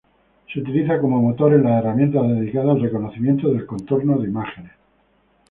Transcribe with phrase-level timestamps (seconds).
[0.51, 4.71] Se utiliza como motor en las herramientas dedicadas al reconocimiento del contorno de imágenes.